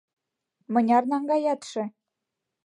[0.73, 1.83] —Мыняр наҥгаятше